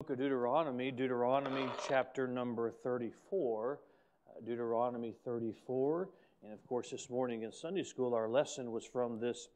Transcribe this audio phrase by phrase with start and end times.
[0.00, 3.80] book of Deuteronomy, Deuteronomy chapter number 34.
[4.28, 6.08] Uh, Deuteronomy 34.
[6.44, 9.48] And of course, this morning in Sunday school, our lesson was from this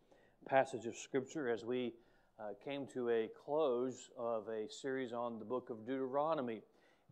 [0.44, 1.92] passage of Scripture as we
[2.40, 6.62] uh, came to a close of a series on the book of Deuteronomy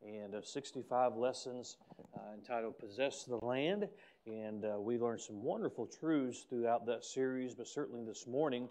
[0.04, 1.76] and uh, 65 lessons
[2.16, 3.86] uh, entitled Possess the Land.
[4.26, 8.68] And uh, we learned some wonderful truths throughout that series, but certainly this morning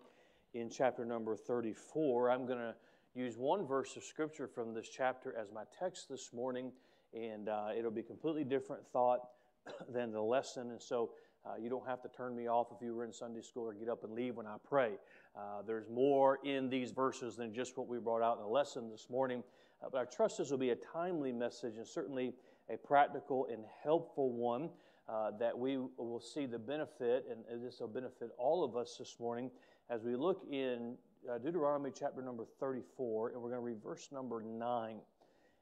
[0.53, 2.75] in chapter number 34, I'm going to
[3.15, 6.71] use one verse of scripture from this chapter as my text this morning,
[7.13, 9.19] and uh, it'll be completely different thought
[9.89, 10.71] than the lesson.
[10.71, 11.11] And so
[11.45, 13.73] uh, you don't have to turn me off if you were in Sunday school or
[13.73, 14.93] get up and leave when I pray.
[15.35, 18.89] Uh, there's more in these verses than just what we brought out in the lesson
[18.89, 19.43] this morning.
[19.83, 22.33] Uh, but I trust this will be a timely message and certainly
[22.69, 24.69] a practical and helpful one.
[25.07, 29.15] Uh, that we will see the benefit, and this will benefit all of us this
[29.19, 29.49] morning
[29.89, 30.95] as we look in
[31.27, 34.97] uh, Deuteronomy chapter number 34, and we're going to read verse number 9.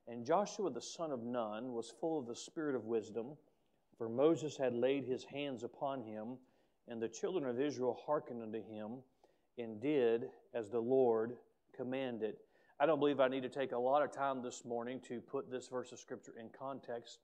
[0.07, 3.27] And Joshua the son of Nun was full of the spirit of wisdom,
[3.97, 6.37] for Moses had laid his hands upon him,
[6.87, 8.97] and the children of Israel hearkened unto him,
[9.57, 11.37] and did as the Lord
[11.75, 12.35] commanded.
[12.79, 15.49] I don't believe I need to take a lot of time this morning to put
[15.49, 17.19] this verse of Scripture in context,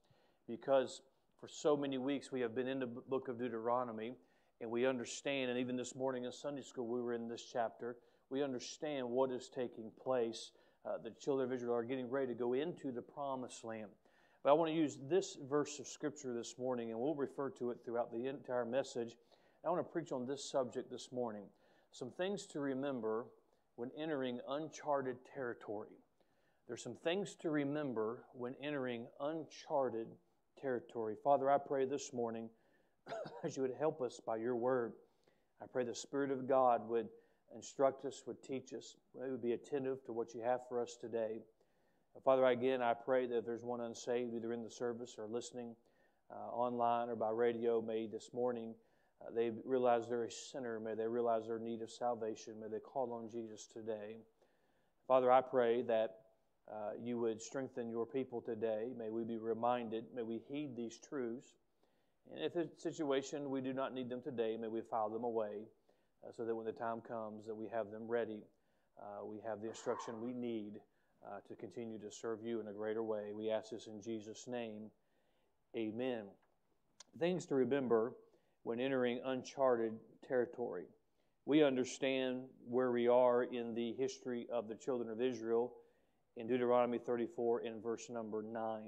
[0.47, 1.01] because
[1.39, 4.13] for so many weeks we have been in the book of Deuteronomy,
[4.59, 7.97] and we understand, and even this morning in Sunday school we were in this chapter
[8.33, 10.49] we understand what is taking place.
[10.83, 13.91] Uh, the children of Israel are getting ready to go into the promised land.
[14.43, 17.69] But I want to use this verse of Scripture this morning, and we'll refer to
[17.69, 19.15] it throughout the entire message.
[19.63, 21.43] I want to preach on this subject this morning
[21.91, 23.27] some things to remember
[23.75, 25.95] when entering uncharted territory.
[26.67, 30.07] There's some things to remember when entering uncharted
[30.59, 31.17] territory.
[31.23, 32.49] Father, I pray this morning
[33.43, 34.93] as you would help us by your word.
[35.61, 37.09] I pray the Spirit of God would
[37.55, 38.95] instruct us, would teach us.
[39.13, 41.39] We would be attentive to what you have for us today.
[42.23, 45.75] Father, again, I pray that if there's one unsaved, either in the service or listening
[46.31, 48.75] uh, online or by radio, may this morning
[49.21, 50.79] uh, they realize they're a sinner.
[50.79, 52.59] May they realize their need of salvation.
[52.59, 54.17] May they call on Jesus today.
[55.07, 56.17] Father, I pray that
[56.71, 58.93] uh, you would strengthen your people today.
[58.97, 60.05] May we be reminded.
[60.15, 61.55] May we heed these truths.
[62.31, 65.23] And if it's a situation we do not need them today, may we file them
[65.23, 65.63] away
[66.23, 68.43] uh, so that when the time comes that we have them ready,
[69.01, 70.79] uh, we have the instruction we need
[71.25, 73.31] uh, to continue to serve you in a greater way.
[73.33, 74.91] We ask this in Jesus' name.
[75.75, 76.23] Amen.
[77.19, 78.13] Things to remember
[78.63, 79.93] when entering uncharted
[80.27, 80.85] territory.
[81.45, 85.73] We understand where we are in the history of the children of Israel
[86.37, 88.81] in Deuteronomy 34 in verse number 9.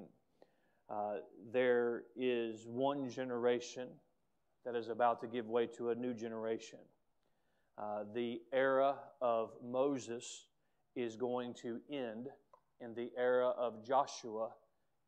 [0.90, 1.16] Uh,
[1.52, 3.88] there is one generation
[4.66, 6.80] that is about to give way to a new generation.
[7.78, 10.48] Uh, the era of Moses
[10.96, 12.28] is going to end,
[12.80, 14.50] and the era of Joshua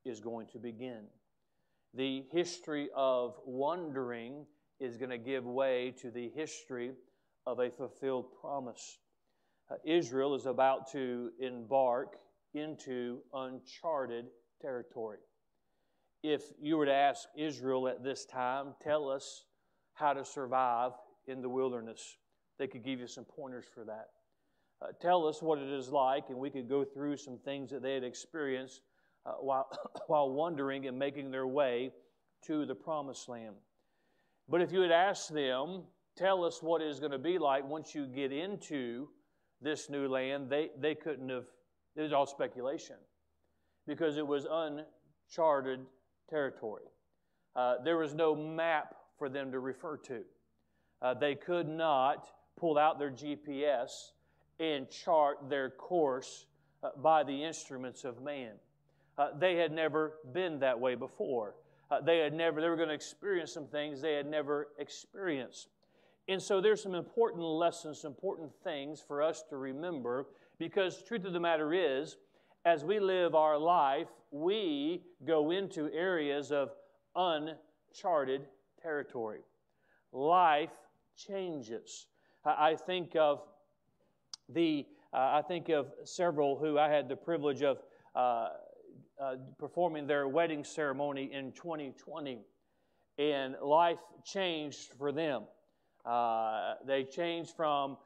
[0.04, 1.04] is going to begin.
[1.94, 4.46] The history of wandering
[4.80, 6.92] is going to give way to the history
[7.46, 9.00] of a fulfilled promise.
[9.72, 12.18] Uh, Israel is about to embark
[12.54, 14.26] into uncharted
[14.62, 15.20] territory.
[16.22, 19.46] If you were to ask Israel at this time, tell us
[19.94, 20.92] how to survive
[21.28, 22.18] in the wilderness
[22.58, 24.10] they could give you some pointers for that.
[24.82, 27.82] Uh, tell us what it is like, and we could go through some things that
[27.82, 28.82] they had experienced
[29.26, 29.68] uh, while,
[30.08, 31.92] while wandering and making their way
[32.46, 33.56] to the promised land.
[34.48, 35.84] But if you had asked them,
[36.16, 39.10] tell us what it is going to be like once you get into
[39.62, 41.46] this new land, they, they couldn't have,
[41.96, 42.96] it was all speculation
[43.88, 45.80] because it was uncharted
[46.30, 46.84] territory.
[47.56, 50.22] Uh, there was no map for them to refer to.
[51.02, 54.12] Uh, they could not pulled out their GPS
[54.60, 56.48] and chart their course
[56.84, 58.54] uh, by the instruments of man.
[59.18, 61.56] Uh, they had never been that way before.
[61.90, 65.70] Uh, they had never, they were going to experience some things they had never experienced.
[66.28, 70.26] And so there's some important lessons, important things for us to remember
[70.60, 72.18] because the truth of the matter is,
[72.66, 76.72] as we live our life, we go into areas of
[77.16, 78.42] uncharted
[78.82, 79.40] territory.
[80.12, 80.72] Life
[81.16, 82.08] changes.
[82.58, 83.42] I think of
[84.50, 87.80] the uh, I think of several who I had the privilege of
[88.16, 88.50] uh,
[89.22, 92.40] uh, performing their wedding ceremony in 2020,
[93.18, 95.44] and life changed for them.
[96.06, 97.98] Uh, they changed from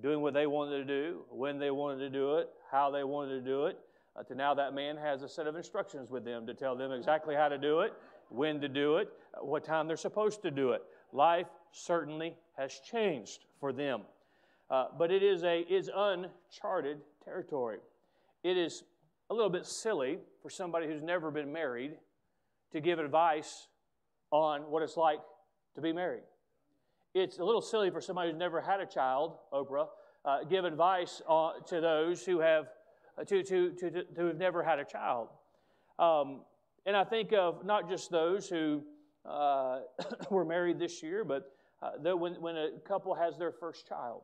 [0.00, 3.32] doing what they wanted to do, when they wanted to do it, how they wanted
[3.32, 3.78] to do it,
[4.16, 6.92] uh, to now that man has a set of instructions with them to tell them
[6.92, 7.92] exactly how to do it,
[8.28, 9.08] when to do it,
[9.40, 10.82] what time they're supposed to do it.
[11.12, 14.02] Life certainly has changed for them.
[14.70, 17.78] Uh, but it is, a, is uncharted territory.
[18.42, 18.84] It is
[19.30, 21.92] a little bit silly for somebody who's never been married
[22.72, 23.68] to give advice
[24.30, 25.20] on what it's like
[25.74, 26.22] to be married.
[27.14, 29.88] It's a little silly for somebody who's never had a child, Oprah,
[30.24, 32.68] uh, give advice uh, to those who have
[33.18, 35.28] uh, to, to, to, to, have never had a child.
[35.98, 36.40] Um,
[36.86, 38.82] and I think of not just those who
[39.26, 39.80] uh,
[40.30, 41.52] were married this year, but
[41.82, 44.22] uh, when, when a couple has their first child.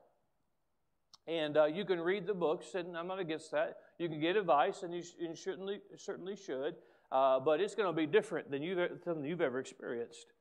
[1.27, 3.77] And uh, you can read the books, and I'm not against that.
[3.99, 6.77] You can get advice, and you, sh- you certainly, certainly should,
[7.13, 10.33] uh, but it's going to be different than you've, than you've ever experienced.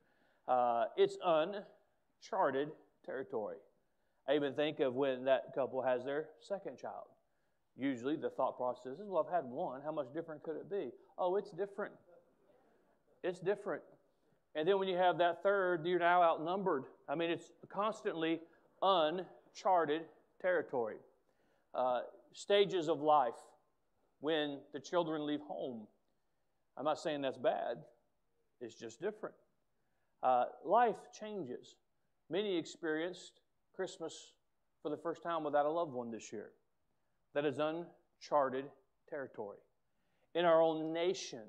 [0.46, 2.68] Uh, it's uncharted
[3.04, 3.56] territory.
[4.28, 7.08] I even think of when that couple has their second child.
[7.76, 9.82] Usually the thought process is, well, I've had one.
[9.84, 10.90] How much different could it be?
[11.18, 11.94] Oh, it's different.
[13.22, 13.82] It's different.
[14.58, 16.86] And then when you have that third, you're now outnumbered.
[17.08, 18.40] I mean, it's constantly
[18.82, 20.02] uncharted
[20.42, 20.96] territory.
[21.72, 22.00] Uh,
[22.32, 23.38] stages of life
[24.18, 25.86] when the children leave home.
[26.76, 27.76] I'm not saying that's bad,
[28.60, 29.36] it's just different.
[30.24, 31.76] Uh, life changes.
[32.28, 33.40] Many experienced
[33.76, 34.32] Christmas
[34.82, 36.50] for the first time without a loved one this year.
[37.32, 38.64] That is uncharted
[39.08, 39.58] territory.
[40.34, 41.42] In our own nation,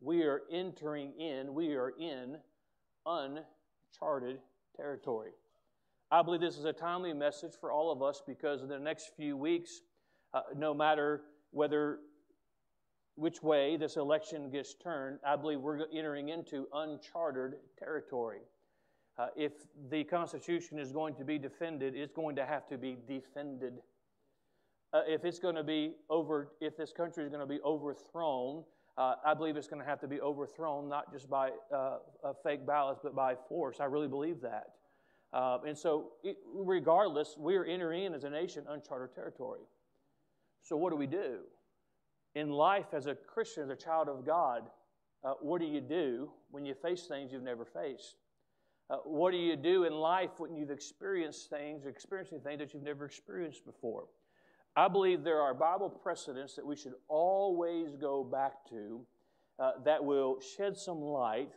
[0.00, 2.36] we are entering in, we are in
[3.06, 4.38] uncharted
[4.76, 5.32] territory.
[6.10, 9.12] I believe this is a timely message for all of us because in the next
[9.16, 9.82] few weeks,
[10.34, 11.98] uh, no matter whether
[13.16, 18.40] which way this election gets turned, I believe we're entering into uncharted territory.
[19.18, 19.52] Uh, if
[19.90, 23.74] the Constitution is going to be defended, it's going to have to be defended.
[24.92, 28.64] Uh, if it's going to be over, if this country is going to be overthrown,
[29.00, 31.98] uh, I believe it's going to have to be overthrown not just by uh,
[32.44, 33.80] fake ballots, but by force.
[33.80, 34.72] I really believe that.
[35.32, 39.62] Uh, and so, it, regardless, we are entering in as a nation uncharted territory.
[40.60, 41.38] So, what do we do?
[42.34, 44.64] In life, as a Christian, as a child of God,
[45.24, 48.16] uh, what do you do when you face things you've never faced?
[48.90, 52.82] Uh, what do you do in life when you've experienced things, experiencing things that you've
[52.82, 54.08] never experienced before?
[54.80, 59.04] I believe there are Bible precedents that we should always go back to
[59.58, 61.50] uh, that will shed some light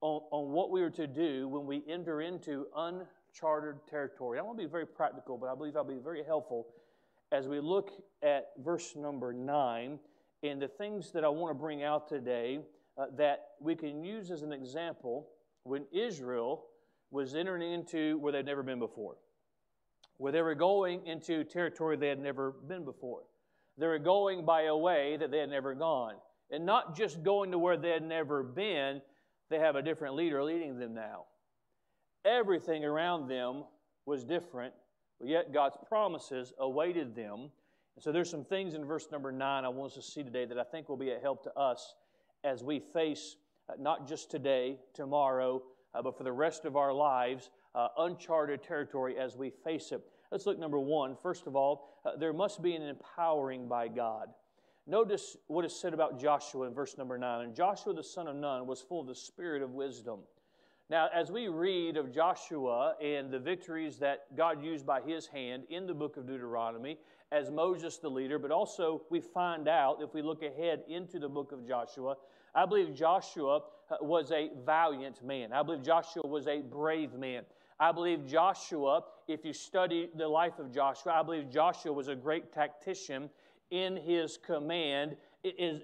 [0.00, 4.38] on, on what we are to do when we enter into uncharted territory.
[4.38, 6.68] I want to be very practical, but I believe I'll be very helpful
[7.32, 7.90] as we look
[8.22, 9.98] at verse number 9
[10.42, 12.60] and the things that I want to bring out today
[12.96, 15.28] uh, that we can use as an example
[15.64, 16.64] when Israel
[17.10, 19.16] was entering into where they'd never been before,
[20.18, 23.22] where they were going into territory they had never been before.
[23.76, 26.14] They were going by a way that they had never gone.
[26.50, 29.00] And not just going to where they had never been,
[29.50, 31.24] they have a different leader leading them now.
[32.24, 33.64] Everything around them
[34.06, 34.72] was different,
[35.18, 37.50] but yet God's promises awaited them.
[37.96, 40.44] And so there's some things in verse number 9 I want us to see today
[40.44, 41.94] that I think will be a help to us
[42.44, 43.36] as we face
[43.68, 45.62] uh, not just today, tomorrow,
[45.94, 50.02] uh, but for the rest of our lives, uh, uncharted territory as we face it.
[50.30, 51.16] Let's look number one.
[51.16, 54.28] First of all, uh, there must be an empowering by God.
[54.86, 57.44] Notice what is said about Joshua in verse number 9.
[57.44, 60.20] And Joshua the son of Nun was full of the spirit of wisdom.
[60.90, 65.64] Now, as we read of Joshua and the victories that God used by his hand
[65.70, 66.98] in the book of Deuteronomy,
[67.32, 71.28] as Moses the leader, but also we find out, if we look ahead into the
[71.28, 72.16] book of Joshua,
[72.54, 75.52] I believe Joshua uh, was a valiant man.
[75.52, 77.44] I believe Joshua was a brave man.
[77.80, 82.14] I believe Joshua, if you study the life of Joshua, I believe Joshua was a
[82.14, 83.28] great tactician
[83.70, 85.16] in his command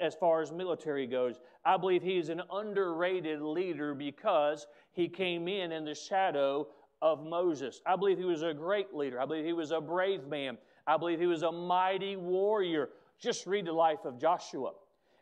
[0.01, 1.41] as far as military goes.
[1.65, 6.69] I believe he is an underrated leader because he came in in the shadow
[7.03, 7.81] of Moses.
[7.87, 9.21] I believe he was a great leader.
[9.21, 10.59] I believe he was a brave man.
[10.87, 12.91] I believe he was a mighty warrior.
[13.19, 14.73] Just read the life of Joshua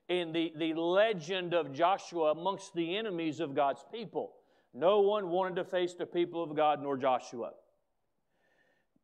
[0.08, 4.32] and the, the legend of Joshua amongst the enemies of God's people.
[4.74, 7.52] No one wanted to face the people of God nor Joshua.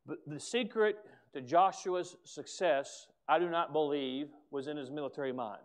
[0.06, 0.96] But the secret
[1.32, 5.62] to Joshua's success I do not believe was in his military mind.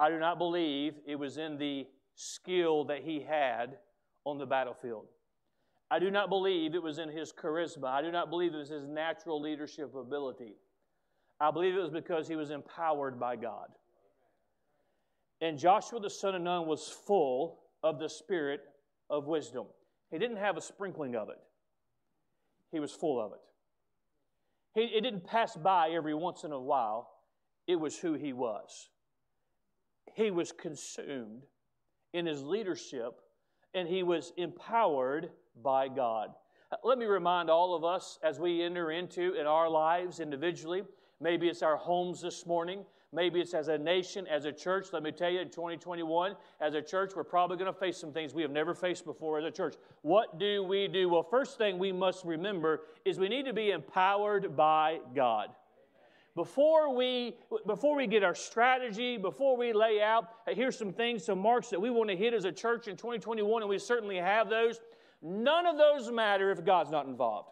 [0.00, 3.76] I do not believe it was in the skill that he had
[4.24, 5.06] on the battlefield.
[5.90, 7.88] I do not believe it was in his charisma.
[7.88, 10.54] I do not believe it was his natural leadership ability.
[11.38, 13.68] I believe it was because he was empowered by God.
[15.40, 18.60] And Joshua the son of Nun was full of the spirit
[19.08, 19.66] of wisdom.
[20.10, 21.38] He didn't have a sprinkling of it,
[22.72, 23.40] he was full of it.
[24.74, 27.10] He, it didn't pass by every once in a while,
[27.66, 28.90] it was who he was.
[30.14, 31.42] He was consumed
[32.12, 33.20] in his leadership
[33.74, 35.30] and he was empowered
[35.62, 36.30] by God.
[36.82, 40.82] Let me remind all of us as we enter into in our lives individually,
[41.20, 44.88] maybe it's our homes this morning, Maybe it's as a nation, as a church.
[44.92, 48.12] Let me tell you, in 2021, as a church, we're probably going to face some
[48.12, 49.76] things we have never faced before as a church.
[50.02, 51.08] What do we do?
[51.08, 55.50] Well, first thing we must remember is we need to be empowered by God.
[56.34, 57.36] Before we,
[57.66, 61.80] before we get our strategy, before we lay out, here's some things, some marks that
[61.80, 64.80] we want to hit as a church in 2021, and we certainly have those.
[65.22, 67.48] None of those matter if God's not involved.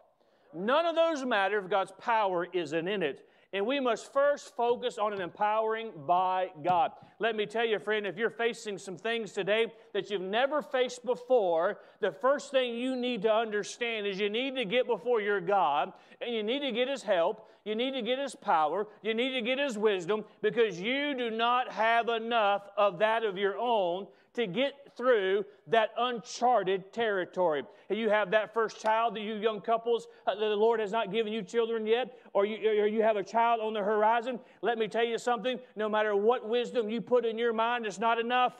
[0.53, 3.27] None of those matter if God's power isn't in it.
[3.55, 6.91] And we must first focus on an empowering by God.
[7.21, 11.07] Let me tell you, friend, if you're facing some things today that you've never faced
[11.07, 15.41] before, the first thing you need to understand is you need to get before your
[15.41, 17.49] God and you need to get His help.
[17.65, 18.89] You need to get His power.
[19.03, 23.39] You need to get His wisdom because you do not have enough of that of
[23.39, 27.65] your own to get through that uncharted territory.
[27.91, 31.33] You have that first child, that you young couples, uh, the Lord has not given
[31.33, 34.41] you children yet, or you, or you have a child on the horizon.
[34.63, 37.99] Let me tell you something no matter what wisdom you put in your mind, it's
[37.99, 38.55] not enough.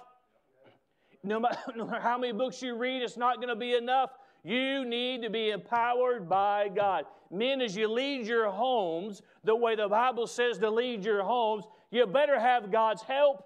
[1.23, 4.11] No matter, no matter how many books you read, it's not going to be enough.
[4.45, 7.07] You need to be empowered by God.
[7.31, 11.65] Men, as you lead your homes the way the Bible says to lead your homes,
[11.91, 13.45] you better have God's help.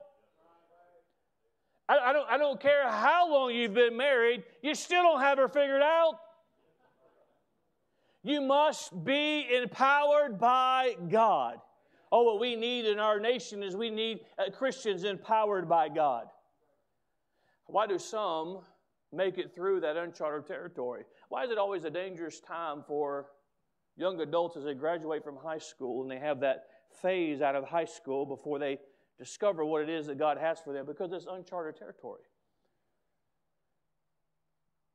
[1.88, 5.38] I, I, don't, I don't care how long you've been married, you still don't have
[5.38, 6.18] her figured out.
[8.22, 11.58] You must be empowered by God.
[12.10, 16.26] Oh, what we need in our nation is we need uh, Christians empowered by God.
[17.66, 18.60] Why do some
[19.12, 21.04] make it through that uncharted territory?
[21.28, 23.26] Why is it always a dangerous time for
[23.96, 26.64] young adults as they graduate from high school and they have that
[27.02, 28.78] phase out of high school before they
[29.18, 32.22] discover what it is that God has for them because it's uncharted territory.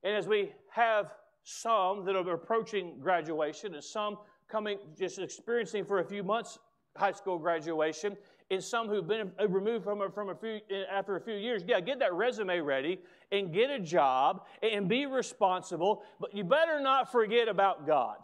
[0.03, 1.13] And as we have
[1.44, 6.60] some that are approaching graduation and some coming just experiencing for a few months
[6.96, 8.15] high school graduation
[8.51, 10.60] and some who've been removed from, from a few
[10.92, 13.00] after a few years yeah get that resume ready
[13.32, 18.18] and get a job and be responsible but you better not forget about god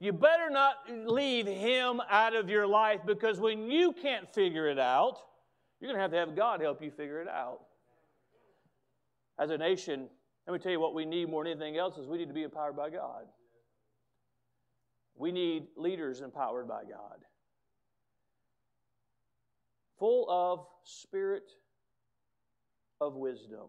[0.00, 4.78] you better not leave him out of your life because when you can't figure it
[4.78, 5.18] out,
[5.78, 7.60] you're going to have to have God help you figure it out.
[9.38, 10.08] As a nation,
[10.46, 12.34] let me tell you what we need more than anything else is we need to
[12.34, 13.24] be empowered by God.
[15.14, 17.18] We need leaders empowered by God.
[19.98, 21.50] Full of spirit
[23.02, 23.68] of wisdom.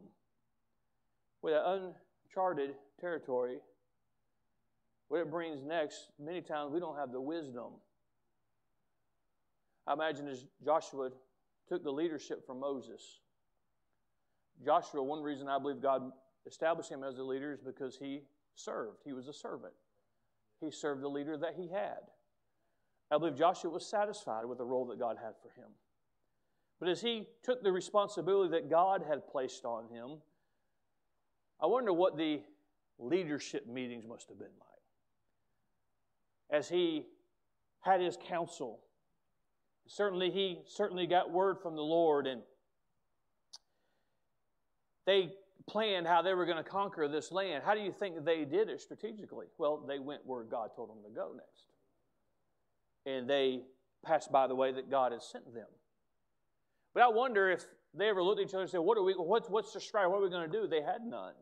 [1.42, 1.94] With an
[2.26, 3.58] uncharted territory
[5.12, 7.74] what it brings next, many times we don't have the wisdom.
[9.86, 11.10] I imagine as Joshua
[11.68, 13.20] took the leadership from Moses.
[14.64, 16.14] Joshua, one reason I believe God
[16.48, 18.22] established him as a leader is because he
[18.56, 19.00] served.
[19.04, 19.74] He was a servant.
[20.62, 22.00] He served the leader that he had.
[23.12, 25.72] I believe Joshua was satisfied with the role that God had for him.
[26.80, 30.20] But as he took the responsibility that God had placed on him,
[31.62, 32.44] I wonder what the
[32.98, 34.71] leadership meetings must have been like
[36.52, 37.06] as he
[37.82, 38.80] had his counsel.
[39.88, 42.42] Certainly, he certainly got word from the Lord, and
[45.06, 45.32] they
[45.68, 47.64] planned how they were going to conquer this land.
[47.66, 49.48] How do you think they did it strategically?
[49.58, 51.66] Well, they went where God told them to go next.
[53.06, 53.62] And they
[54.06, 55.68] passed by the way that God had sent them.
[56.94, 59.14] But I wonder if they ever looked at each other and said, What are we,
[59.14, 60.08] what's, what's the strike?
[60.10, 60.68] What are we going to do?
[60.68, 61.34] They had none.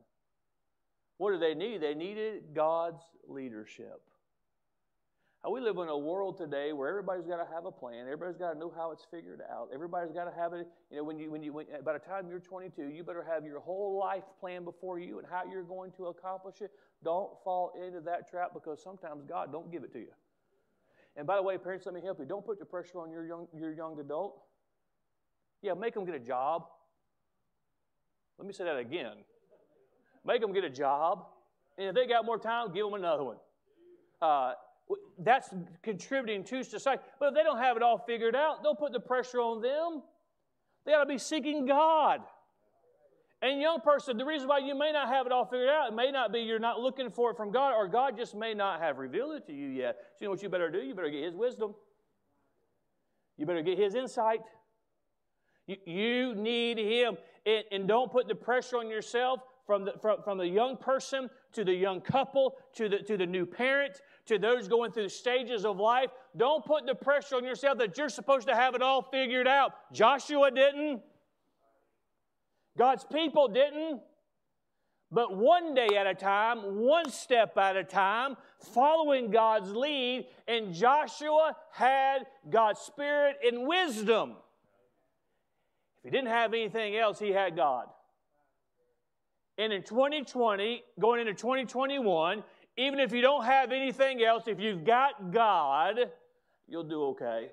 [1.18, 1.82] What do they need?
[1.82, 4.02] They needed God's leadership.
[5.48, 8.02] We live in a world today where everybody's got to have a plan.
[8.02, 9.70] Everybody's got to know how it's figured out.
[9.74, 10.68] Everybody's got to have it.
[10.92, 13.46] You know, when you, when you, when, by the time you're 22, you better have
[13.46, 16.72] your whole life plan before you and how you're going to accomplish it.
[17.06, 20.12] Don't fall into that trap because sometimes God don't give it to you.
[21.16, 22.26] And by the way, parents, let me help you.
[22.26, 24.42] Don't put the pressure on your young, your young adult.
[25.62, 26.66] Yeah, make them get a job.
[28.38, 29.18] Let me say that again.
[30.26, 31.26] Make them get a job.
[31.78, 33.38] And if they got more time, give them another one.
[34.22, 34.52] Uh,
[35.20, 35.50] that's
[35.84, 37.02] contributing to society.
[37.20, 40.02] But if they don't have it all figured out, don't put the pressure on them.
[40.86, 42.22] They ought to be seeking God.
[43.42, 45.96] And young person, the reason why you may not have it all figured out, it
[45.96, 48.82] may not be you're not looking for it from God, or God just may not
[48.82, 49.98] have revealed it to you yet.
[50.16, 50.80] So you know what you better do?
[50.80, 51.74] You better get His wisdom.
[53.38, 54.42] You better get His insight.
[55.68, 57.18] You, you need Him.
[57.46, 61.30] And, and don't put the pressure on yourself from the, from, from the young person
[61.54, 65.66] to the young couple to the, to the new parent to those going through stages
[65.66, 66.10] of life.
[66.38, 69.74] Don't put the pressure on yourself that you're supposed to have it all figured out.
[69.92, 71.02] Joshua didn't,
[72.78, 74.02] God's people didn't.
[75.12, 78.38] but one day at a time, one step at a time,
[78.74, 80.28] following God's lead.
[80.48, 84.36] And Joshua had God's spirit and wisdom.
[85.98, 87.88] If he didn't have anything else, he had God.
[89.58, 92.44] And in 2020, going into 2021,
[92.80, 95.98] even if you don't have anything else, if you've got God,
[96.66, 97.50] you'll do okay.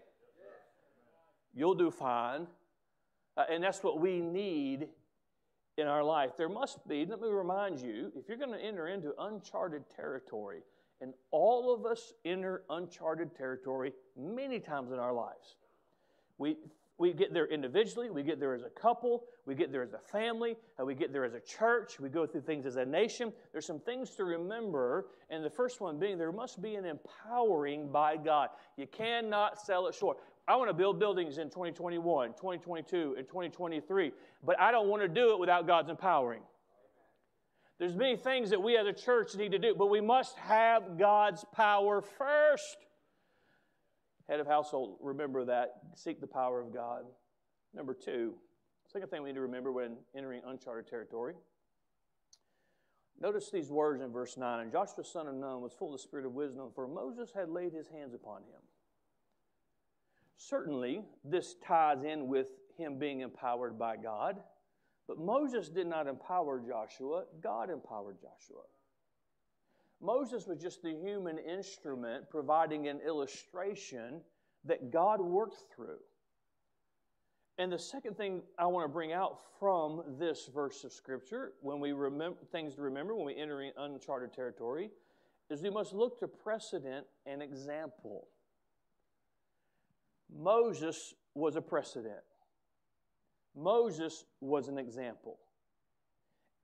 [1.52, 2.46] You'll do fine.
[3.36, 4.86] Uh, and that's what we need
[5.78, 6.30] in our life.
[6.38, 10.60] There must be, let me remind you, if you're going to enter into uncharted territory,
[11.00, 15.56] and all of us enter uncharted territory many times in our lives.
[16.38, 16.56] We,
[16.98, 19.98] we get there individually, we get there as a couple, we get there as a
[19.98, 23.32] family, uh, we get there as a church, we go through things as a nation.
[23.52, 27.92] There's some things to remember, and the first one being there must be an empowering
[27.92, 28.48] by God.
[28.78, 30.18] You cannot sell it short.
[30.48, 34.12] I want to build buildings in 2021, 2022, and 2023,
[34.44, 36.40] but I don't want to do it without God's empowering.
[37.78, 40.98] There's many things that we as a church need to do, but we must have
[40.98, 42.85] God's power first.
[44.28, 45.80] Head of household, remember that.
[45.94, 47.04] Seek the power of God.
[47.74, 48.34] Number two,
[48.92, 51.34] second thing we need to remember when entering uncharted territory.
[53.20, 54.60] Notice these words in verse 9.
[54.60, 57.48] And Joshua, son of Nun, was full of the spirit of wisdom, for Moses had
[57.48, 58.60] laid his hands upon him.
[60.36, 64.40] Certainly, this ties in with him being empowered by God,
[65.08, 68.62] but Moses did not empower Joshua, God empowered Joshua.
[70.00, 74.20] Moses was just the human instrument providing an illustration
[74.64, 75.98] that God worked through.
[77.58, 81.80] And the second thing I want to bring out from this verse of Scripture, when
[81.80, 84.90] we remember things to remember when we enter uncharted territory,
[85.48, 88.28] is we must look to precedent and example.
[90.34, 92.24] Moses was a precedent.
[93.54, 95.38] Moses was an example.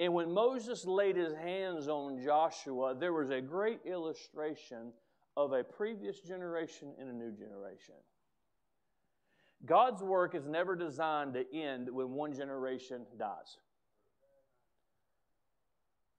[0.01, 4.93] And when Moses laid his hands on Joshua, there was a great illustration
[5.37, 7.95] of a previous generation and a new generation.
[9.65, 13.59] God's work is never designed to end when one generation dies.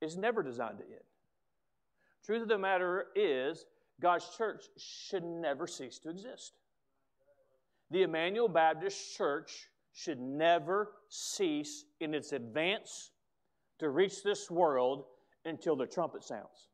[0.00, 1.04] It's never designed to end.
[2.24, 3.66] Truth of the matter is,
[4.00, 6.54] God's church should never cease to exist
[7.94, 13.12] the Emmanuel Baptist Church should never cease in its advance
[13.78, 15.04] to reach this world
[15.44, 16.68] until the trumpet sounds.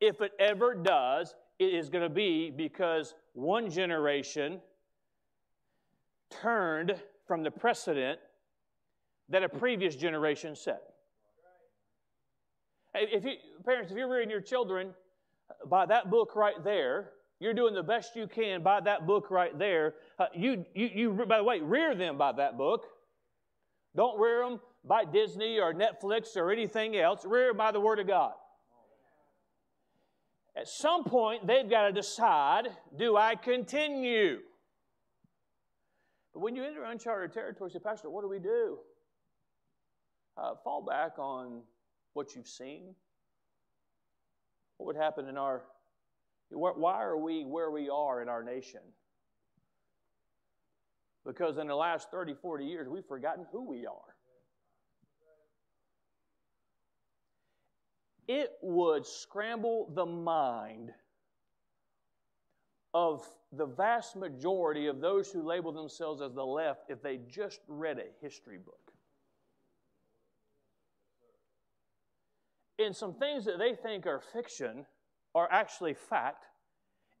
[0.00, 4.60] If it ever does, it is going to be because one generation
[6.30, 6.94] turned
[7.26, 8.18] from the precedent
[9.28, 10.82] that a previous generation set.
[12.94, 13.32] If you,
[13.64, 14.94] parents, if you're rearing your children
[15.66, 19.58] by that book right there, you're doing the best you can by that book right
[19.58, 19.94] there.
[20.18, 22.86] Uh, you, you, you, by the way, rear them by that book.
[23.94, 27.24] Don't rear them by Disney or Netflix or anything else.
[27.24, 28.32] Rear them by the Word of God.
[30.56, 34.38] At some point, they've got to decide do I continue?
[36.32, 38.78] But when you enter uncharted territory, say, Pastor, what do we do?
[40.36, 41.62] Uh, fall back on
[42.12, 42.94] what you've seen.
[44.76, 45.62] What would happen in our
[46.50, 48.80] why are we where we are in our nation?
[51.24, 54.15] Because in the last 30, 40 years, we've forgotten who we are.
[58.28, 60.90] It would scramble the mind
[62.92, 67.60] of the vast majority of those who label themselves as the left if they just
[67.68, 68.80] read a history book.
[72.78, 74.86] And some things that they think are fiction
[75.34, 76.46] are actually fact,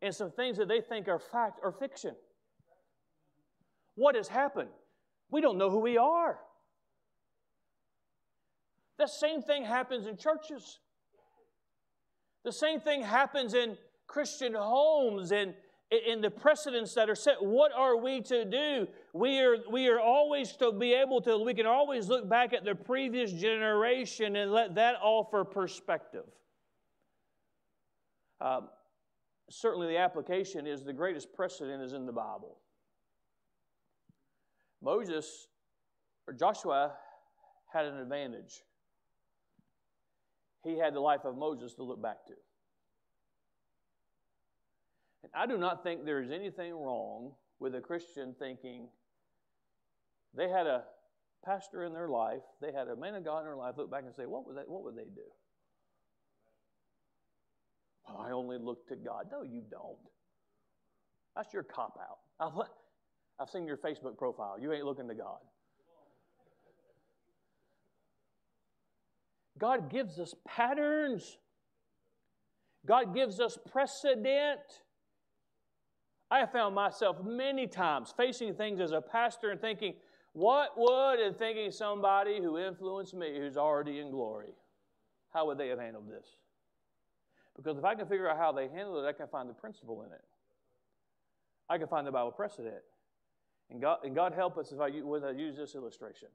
[0.02, 2.14] and some things that they think are fact are fiction.
[3.94, 4.70] What has happened?
[5.30, 6.38] We don't know who we are.
[8.98, 10.78] The same thing happens in churches.
[12.46, 15.52] The same thing happens in Christian homes and
[15.90, 17.42] in the precedents that are set.
[17.42, 18.86] What are we to do?
[19.12, 22.64] We are, we are always to be able to, we can always look back at
[22.64, 26.26] the previous generation and let that offer perspective.
[28.40, 28.68] Um,
[29.50, 32.58] certainly, the application is the greatest precedent is in the Bible.
[34.80, 35.48] Moses
[36.28, 36.92] or Joshua
[37.72, 38.62] had an advantage.
[40.66, 42.32] He had the life of Moses to look back to.
[45.22, 48.88] And I do not think there is anything wrong with a Christian thinking
[50.34, 50.82] they had a
[51.44, 54.02] pastor in their life, they had a man of God in their life, look back
[54.04, 55.22] and say, what would they, what would they do?
[58.08, 59.28] Well, I only look to God.
[59.30, 59.96] No, you don't.
[61.36, 62.18] That's your cop out.
[62.40, 62.66] I've,
[63.38, 64.58] I've seen your Facebook profile.
[64.60, 65.38] You ain't looking to God.
[69.58, 71.38] God gives us patterns.
[72.84, 74.60] God gives us precedent.
[76.30, 79.94] I have found myself many times facing things as a pastor and thinking,
[80.32, 84.52] what would, and thinking somebody who influenced me who's already in glory,
[85.32, 86.26] how would they have handled this?
[87.56, 90.02] Because if I can figure out how they handled it, I can find the principle
[90.02, 90.24] in it.
[91.68, 92.82] I can find the Bible precedent.
[93.70, 96.28] And God, and God help us if I, when I use this illustration.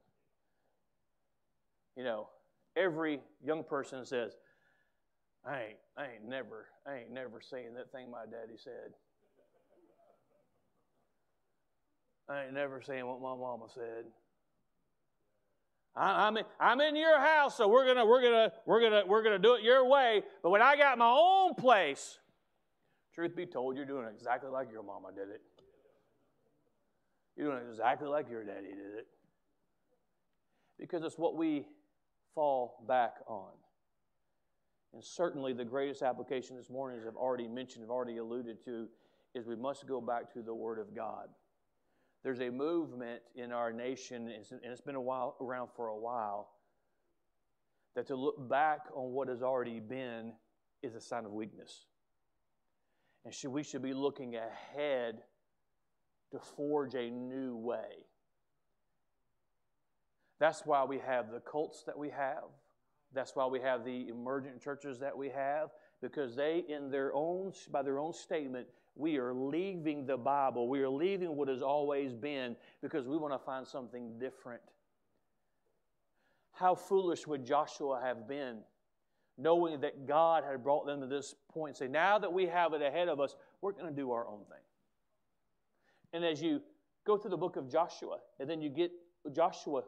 [1.96, 2.28] You know,
[2.76, 4.32] every young person says,
[5.44, 8.94] I ain't, I ain't never, I ain't never saying that thing my daddy said.
[12.28, 14.04] I ain't never saying what my mama said.
[15.94, 19.22] I, am in, I'm in your house, so we're gonna, we're gonna, we're gonna, we're
[19.22, 20.22] gonna do it your way.
[20.42, 22.18] But when I got my own place,
[23.14, 25.42] truth be told, you're doing exactly like your mama did it.
[27.36, 29.06] You're doing exactly like your daddy did it.
[30.78, 31.66] Because it's what we
[32.34, 33.52] fall back on.
[34.94, 38.88] And certainly the greatest application this morning, as I've already mentioned, I've already alluded to,
[39.34, 41.28] is we must go back to the Word of God.
[42.22, 46.50] There's a movement in our nation, and it's been a while, around for a while,
[47.96, 50.32] that to look back on what has already been
[50.82, 51.86] is a sign of weakness.
[53.24, 55.22] And should, we should be looking ahead
[56.32, 58.06] to forge a new way.
[60.42, 62.42] That's why we have the cults that we have.
[63.14, 67.52] That's why we have the emergent churches that we have, because they, in their own,
[67.70, 70.68] by their own statement, we are leaving the Bible.
[70.68, 74.62] We are leaving what has always been because we want to find something different.
[76.50, 78.58] How foolish would Joshua have been
[79.38, 81.76] knowing that God had brought them to this point?
[81.76, 84.40] Say, now that we have it ahead of us, we're going to do our own
[84.48, 84.58] thing.
[86.12, 86.62] And as you
[87.06, 88.90] go through the book of Joshua, and then you get
[89.30, 89.84] Joshua,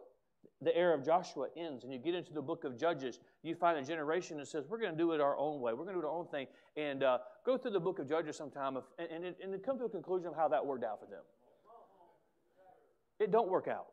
[0.61, 3.79] the era of Joshua ends, and you get into the book of Judges, you find
[3.79, 5.73] a generation that says, We're going to do it our own way.
[5.73, 6.47] We're going to do our own thing.
[6.77, 9.85] And uh, go through the book of Judges sometime if, and, and, and come to
[9.85, 11.23] a conclusion of how that worked out for them.
[13.21, 13.87] It don't work out.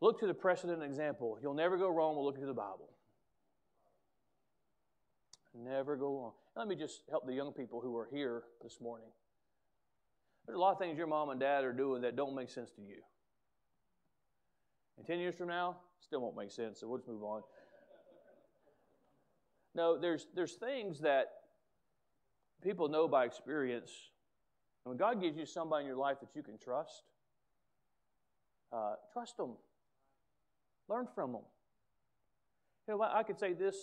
[0.00, 1.38] Look to the precedent example.
[1.40, 2.88] You'll never go wrong with looking to the Bible.
[5.54, 6.32] Never go wrong.
[6.56, 9.08] Let me just help the young people who are here this morning.
[10.46, 12.70] There's a lot of things your mom and dad are doing that don't make sense
[12.72, 12.96] to you.
[14.98, 17.42] And 10 years from now, still won't make sense, so we'll just move on.
[19.74, 21.28] No, there's, there's things that
[22.62, 23.90] people know by experience.
[24.84, 27.04] And when God gives you somebody in your life that you can trust,
[28.72, 29.52] uh, trust them.
[30.88, 31.42] Learn from them.
[32.88, 33.76] You know, I could say this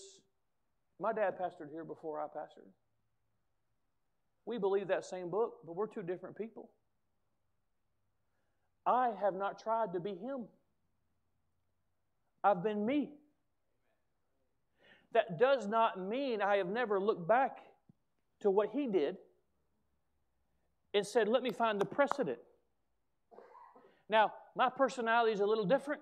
[1.00, 2.68] my dad pastored here before I pastored.
[4.50, 6.72] We believe that same book, but we're two different people.
[8.84, 10.46] I have not tried to be him.
[12.44, 13.12] I've been me.
[15.14, 17.60] That does not mean I have never looked back
[18.40, 19.18] to what he did
[20.96, 22.40] and said, let me find the precedent.
[24.10, 26.02] Now, my personality is a little different.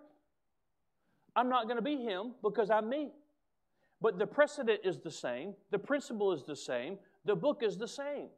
[1.36, 3.12] I'm not going to be him because I'm me.
[4.00, 7.88] But the precedent is the same, the principle is the same, the book is the
[7.88, 8.30] same.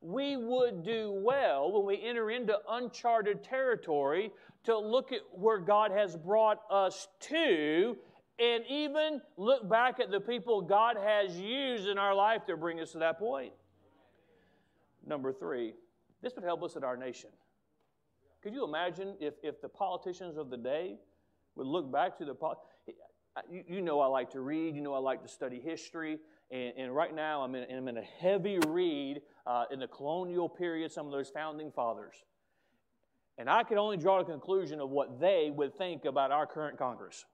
[0.00, 4.30] We would do well when we enter into uncharted territory
[4.64, 7.96] to look at where God has brought us to
[8.38, 12.80] and even look back at the people God has used in our life to bring
[12.80, 13.52] us to that point.
[15.06, 15.74] Number three,
[16.22, 17.30] this would help us in our nation.
[18.42, 20.96] Could you imagine if, if the politicians of the day
[21.54, 22.34] would look back to the
[23.50, 26.18] you, you, know I like to read, you know I like to study history,
[26.54, 30.48] and, and right now I'm in, I'm in, a heavy read uh, in the colonial
[30.48, 32.14] period, some of those founding fathers.
[33.36, 36.78] And I can only draw a conclusion of what they would think about our current
[36.78, 37.24] Congress.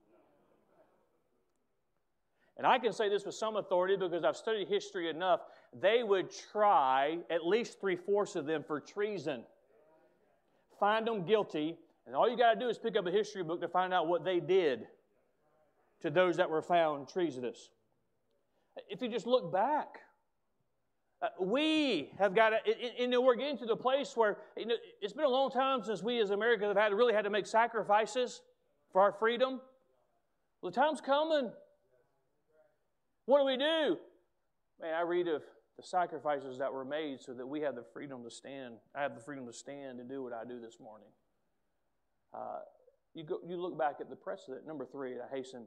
[2.56, 5.40] And I can say this with some authority because I've studied history enough.
[5.78, 9.44] They would try at least three fourths of them for treason.
[10.78, 13.60] Find them guilty, and all you got to do is pick up a history book
[13.60, 14.86] to find out what they did
[16.00, 17.68] to those that were found treasonous.
[18.88, 20.00] If you just look back,
[21.22, 22.58] uh, we have got to,
[22.98, 25.82] you know, we're getting to the place where you know, it's been a long time
[25.84, 28.40] since we as Americans have had really had to make sacrifices
[28.92, 29.60] for our freedom.
[30.62, 31.50] Well, the time's coming.
[33.26, 33.98] What do we do?
[34.80, 35.42] Man, I read of
[35.76, 38.74] the sacrifices that were made so that we have the freedom to stand.
[38.94, 41.08] I have the freedom to stand and do what I do this morning.
[42.32, 42.60] Uh,
[43.14, 44.66] you, go, you look back at the precedent.
[44.66, 45.64] Number three, I hasten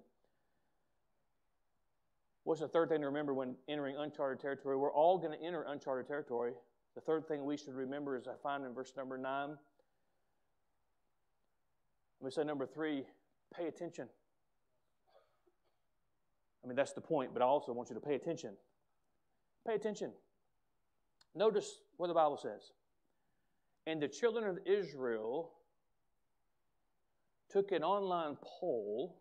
[2.44, 4.76] What's the third thing to remember when entering uncharted territory?
[4.76, 6.54] We're all going to enter uncharted territory.
[6.96, 9.58] The third thing we should remember is I find in verse number nine.
[12.22, 13.06] Me say number three
[13.56, 14.08] pay attention.
[16.64, 18.52] I mean, that's the point, but I also want you to pay attention.
[19.68, 20.12] Pay attention.
[21.36, 22.72] Notice what the Bible says.
[23.86, 25.52] And the children of Israel
[27.50, 29.18] took an online poll,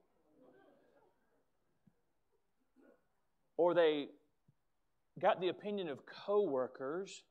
[3.62, 4.08] or they
[5.20, 7.22] got the opinion of coworkers,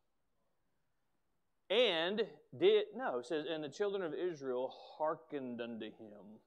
[1.70, 2.22] and
[2.58, 6.40] did no, it says, and the children of Israel hearkened unto him,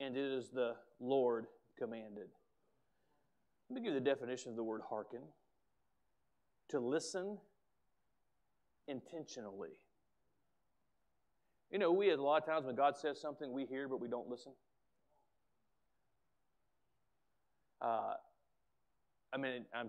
[0.00, 2.28] and it is the Lord commanded.
[3.68, 5.20] Let me give you the definition of the word hearken
[6.70, 7.36] to listen
[8.88, 9.76] intentionally.
[11.70, 14.08] You know, we a lot of times when God says something, we hear, but we
[14.08, 14.52] don't listen.
[17.82, 18.14] Uh,
[19.32, 19.88] I mean, I'm,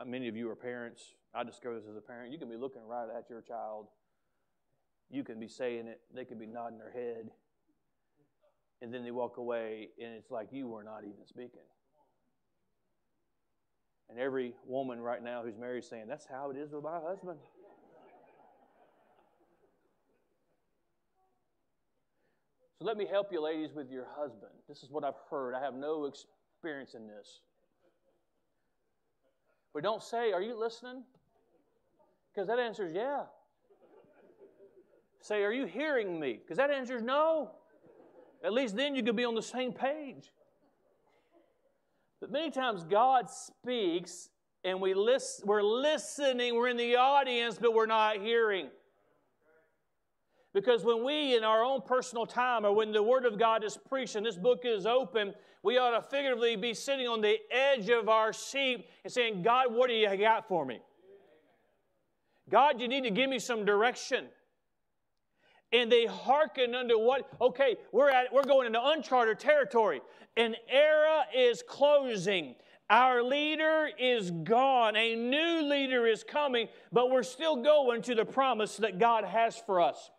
[0.00, 1.02] uh, many of you are parents.
[1.34, 2.32] I discovered this as a parent.
[2.32, 3.86] You can be looking right at your child.
[5.10, 6.00] You can be saying it.
[6.14, 7.30] They could be nodding their head.
[8.82, 11.60] And then they walk away, and it's like you were not even speaking.
[14.08, 16.98] And every woman right now who's married is saying, That's how it is with my
[16.98, 17.38] husband.
[22.80, 24.52] So let me help you, ladies, with your husband.
[24.66, 25.54] This is what I've heard.
[25.54, 27.42] I have no experience in this.
[29.72, 31.04] But don't say, Are you listening?
[32.32, 33.24] Because that answers yeah.
[35.20, 36.40] Say, Are you hearing me?
[36.42, 37.52] Because that answers no.
[38.42, 40.30] At least then you could be on the same page.
[42.20, 44.30] But many times God speaks
[44.64, 48.68] and we listen, we're listening, we're in the audience, but we're not hearing.
[50.52, 53.76] Because when we, in our own personal time, or when the Word of God is
[53.76, 55.32] preached and this book is open,
[55.62, 59.72] we ought to figuratively be sitting on the edge of our seat and saying, God,
[59.72, 60.80] what do you got for me?
[62.48, 64.26] God, you need to give me some direction.
[65.72, 67.28] And they hearken unto what?
[67.40, 70.00] Okay, we're at we're going into uncharted territory.
[70.36, 72.56] An era is closing.
[72.88, 74.96] Our leader is gone.
[74.96, 79.56] A new leader is coming, but we're still going to the promise that God has
[79.64, 80.10] for us.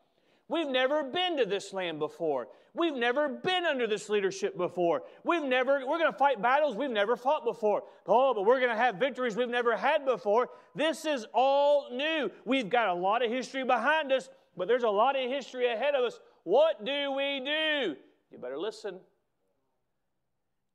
[0.52, 2.50] We've never been to this land before.
[2.74, 5.04] We've never been under this leadership before.
[5.24, 7.84] We've never, we're going to fight battles we've never fought before.
[8.06, 10.50] Oh, but we're going to have victories we've never had before.
[10.76, 12.30] This is all new.
[12.44, 15.96] We've got a lot of history behind us, but there's a lot of history ahead
[15.96, 16.20] of us.
[16.44, 17.96] What do we do?
[18.30, 19.00] You better listen.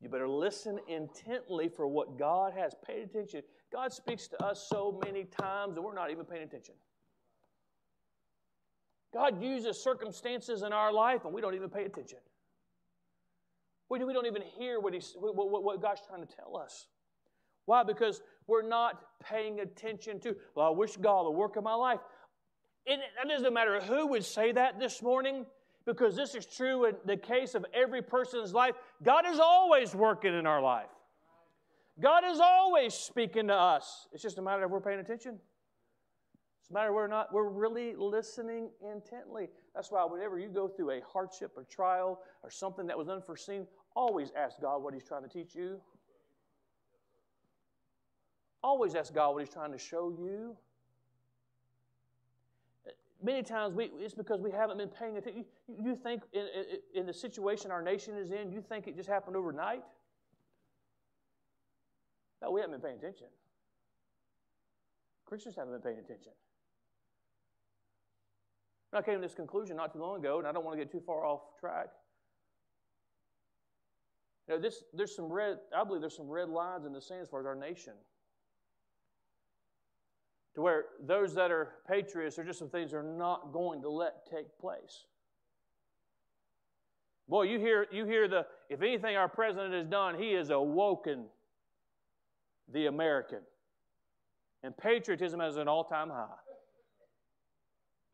[0.01, 2.75] You better listen intently for what God has.
[2.87, 3.43] Paid attention.
[3.71, 6.77] God speaks to us so many times that we're not even paying attention.
[9.17, 12.19] God uses circumstances in our life and we don't even pay attention.
[13.89, 16.87] We, we don't even hear what, he's, what, what God's trying to tell us.
[17.65, 17.83] Why?
[17.83, 22.01] Because we're not paying attention to, well, I wish God would work in my life.
[22.85, 25.47] It, it doesn't matter who would say that this morning,
[25.87, 28.75] because this is true in the case of every person's life.
[29.03, 30.91] God is always working in our life.
[31.99, 34.09] God is always speaking to us.
[34.13, 35.39] It's just a matter of we're paying attention.
[36.67, 39.49] It's a matter we're not, we're really listening intently.
[39.73, 43.69] That's why whenever you go through a hardship or trial or something that was unforeseen,
[43.95, 45.81] always ask God what He's trying to teach you.
[48.65, 50.57] Always ask God what He's trying to show you.
[53.23, 55.45] Many times we, it's because we haven't been paying attention.
[55.69, 56.41] You, you think in,
[56.95, 59.85] in, in the situation our nation is in, you think it just happened overnight?
[62.43, 63.29] No, we haven't been paying attention.
[65.27, 66.33] Christians haven't been paying attention.
[68.93, 70.91] I came to this conclusion not too long ago, and I don't want to get
[70.91, 71.89] too far off track.
[74.49, 77.23] You know, this, there's some red, I believe there's some red lines in the sand
[77.23, 77.95] as far as our nation.
[80.55, 84.27] To where those that are patriots are just some things they're not going to let
[84.31, 85.05] take place.
[87.29, 91.25] Boy, you hear, you hear the, if anything our president has done, he has awoken
[92.73, 93.41] the American.
[94.63, 96.27] And patriotism is an all time high.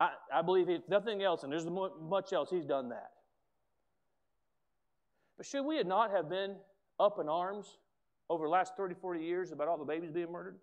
[0.03, 3.11] I, I believe if nothing else, and there's much else, he's done that.
[5.37, 6.57] But should we not have been
[6.99, 7.77] up in arms
[8.29, 10.57] over the last 30, 40 years about all the babies being murdered?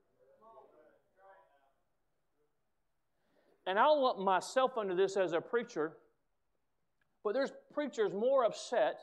[3.67, 5.93] And I'll lump myself under this as a preacher,
[7.25, 9.01] but there's preachers more upset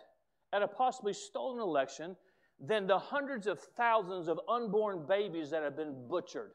[0.53, 2.15] at a possibly stolen election
[2.59, 6.51] than the hundreds of thousands of unborn babies that have been butchered.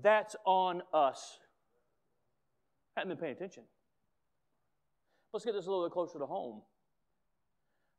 [0.00, 1.38] That's on us.
[2.96, 3.64] Haven't been paying attention.
[5.32, 6.62] Let's get this a little bit closer to home.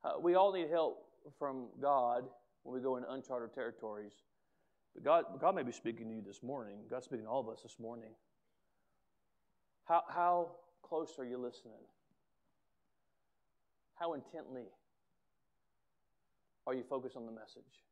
[0.04, 1.06] Uh, we all need help
[1.38, 2.24] from God
[2.64, 4.14] when we go into uncharted territories.
[4.94, 6.78] But God, God may be speaking to you this morning.
[6.90, 8.12] God's speaking to all of us this morning.
[9.84, 11.84] How, how close are you listening?
[13.96, 14.66] How intently
[16.66, 17.84] are you focused on the message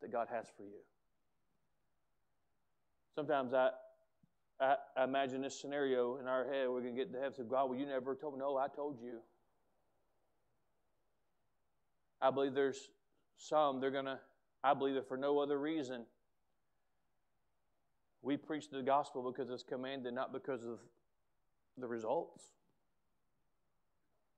[0.00, 0.80] that God has for you?
[3.14, 3.70] Sometimes I,
[4.62, 6.68] I, imagine this scenario in our head.
[6.68, 7.34] We're going to get to heaven.
[7.34, 8.38] Say, God, well, you never told me.
[8.38, 9.18] No, I told you.
[12.20, 12.90] I believe there's
[13.36, 14.20] some, they're going to,
[14.62, 16.04] I believe that for no other reason.
[18.22, 20.78] We preach the gospel because it's commanded, not because of
[21.76, 22.44] the results.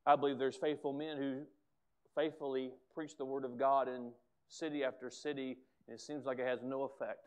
[0.07, 1.43] I believe there's faithful men who
[2.15, 4.13] faithfully preach the word of God in
[4.49, 7.27] city after city, and it seems like it has no effect.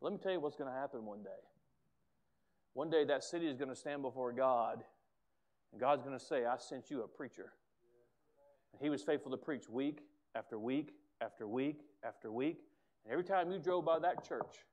[0.00, 1.30] Let me tell you what's going to happen one day.
[2.76, 4.84] One day that city is going to stand before God,
[5.72, 7.54] and God's going to say, I sent you a preacher.
[8.74, 10.00] And he was faithful to preach week
[10.34, 12.58] after week after week after week.
[13.06, 14.66] And every time you drove by that church,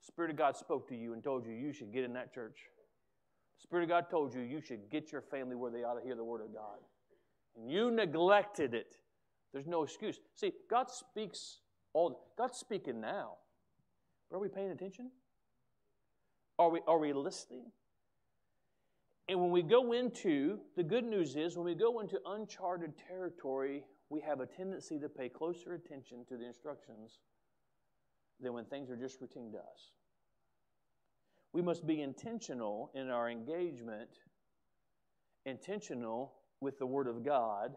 [0.00, 2.32] the Spirit of God spoke to you and told you you should get in that
[2.32, 2.60] church.
[3.58, 6.02] The Spirit of God told you you should get your family where they ought to
[6.02, 6.78] hear the Word of God.
[7.54, 8.96] And you neglected it.
[9.52, 10.20] There's no excuse.
[10.34, 11.58] See, God speaks
[11.92, 13.32] all God's speaking now.
[14.30, 15.10] But are we paying attention?
[16.60, 17.72] Are we, are we listening?
[19.30, 23.82] And when we go into, the good news is, when we go into uncharted territory,
[24.10, 27.20] we have a tendency to pay closer attention to the instructions
[28.40, 29.92] than when things are just routine to us.
[31.54, 34.10] We must be intentional in our engagement,
[35.46, 37.74] intentional with the Word of God,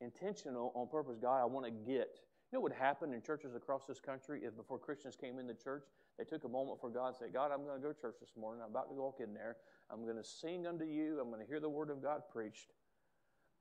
[0.00, 1.18] intentional on purpose.
[1.20, 2.18] God, I want to get.
[2.50, 5.84] You know what happened in churches across this country if before Christians came into church,
[6.18, 8.16] they took a moment for God and said, God, I'm going to go to church
[8.20, 8.62] this morning.
[8.64, 9.56] I'm about to walk in there.
[9.90, 11.18] I'm going to sing unto you.
[11.20, 12.72] I'm going to hear the Word of God preached.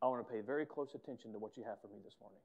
[0.02, 2.40] I want to pay very close attention to what you have for me this morning.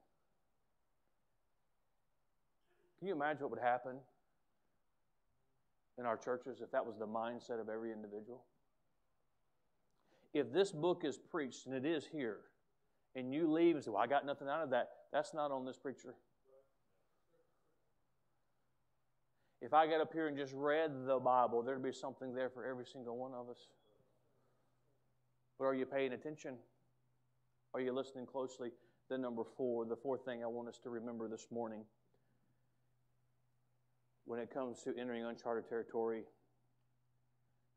[2.99, 3.95] Can you imagine what would happen
[5.97, 8.43] in our churches if that was the mindset of every individual?
[10.33, 12.37] If this book is preached, and it is here,
[13.15, 15.65] and you leave and say, Well, I got nothing out of that, that's not on
[15.65, 16.15] this preacher.
[19.61, 22.65] If I got up here and just read the Bible, there'd be something there for
[22.65, 23.67] every single one of us.
[25.59, 26.55] But are you paying attention?
[27.73, 28.71] Are you listening closely?
[29.09, 31.83] Then, number four, the fourth thing I want us to remember this morning
[34.25, 36.23] when it comes to entering uncharted territory,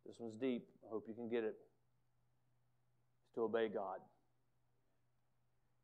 [0.06, 0.66] this one's deep.
[0.86, 1.56] I hope you can get it.
[3.26, 3.98] Is to obey God.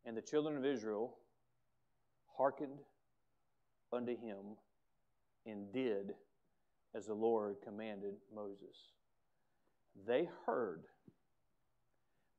[0.05, 1.17] And the children of Israel
[2.37, 2.79] hearkened
[3.93, 4.57] unto him
[5.47, 6.15] and did
[6.95, 8.93] as the Lord commanded Moses.
[10.07, 10.85] They heard,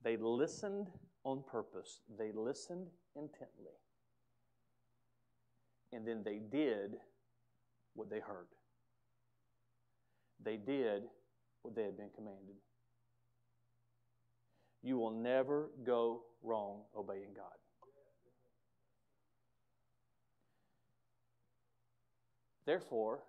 [0.04, 0.88] they listened
[1.24, 3.74] on purpose, they listened intently,
[5.94, 6.96] and then they did
[7.94, 8.48] what they heard.
[10.44, 11.04] They did
[11.62, 12.56] what they had been commanded.
[14.82, 17.61] You will never go wrong obeying God.
[22.66, 23.24] Therefore,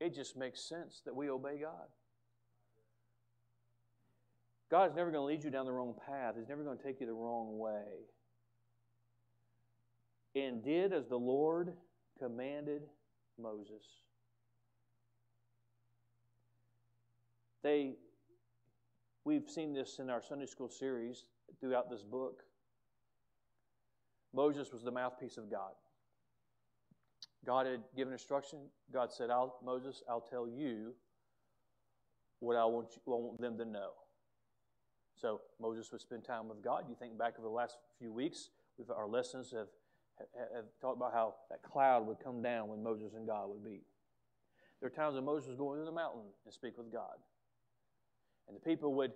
[0.00, 1.88] it just makes sense that we obey God.
[4.70, 6.34] God is never going to lead you down the wrong path.
[6.38, 8.06] He's never going to take you the wrong way.
[10.36, 11.72] And did as the Lord
[12.18, 12.82] commanded
[13.40, 13.82] Moses.
[17.62, 17.94] They,
[19.24, 21.24] we've seen this in our Sunday school series
[21.60, 22.44] throughout this book.
[24.32, 25.72] Moses was the mouthpiece of God.
[27.44, 28.58] God had given instruction.
[28.92, 30.94] God said, I'll, Moses, I'll tell you
[32.40, 33.90] what I want, you, I want them to know.
[35.14, 36.84] So Moses would spend time with God.
[36.88, 38.50] You think back over the last few weeks,
[38.94, 39.68] our lessons have,
[40.18, 43.64] have, have talked about how that cloud would come down when Moses and God would
[43.64, 43.82] be.
[44.80, 47.16] There are times when Moses was going to the mountain and speak with God.
[48.48, 49.12] And the people would